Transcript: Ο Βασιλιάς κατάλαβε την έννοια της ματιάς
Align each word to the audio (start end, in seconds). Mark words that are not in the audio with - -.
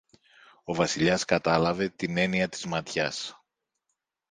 Ο 0.63 0.73
Βασιλιάς 0.73 1.25
κατάλαβε 1.25 1.89
την 1.89 2.17
έννοια 2.17 2.49
της 2.49 2.65
ματιάς 2.65 3.45